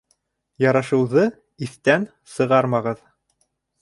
[0.69, 1.25] —Ярашыуҙы
[1.67, 3.05] иҫтән сығармағыҙ!